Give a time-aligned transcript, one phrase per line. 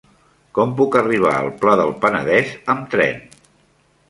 [0.59, 3.23] Com puc arribar al Pla del Penedès amb tren?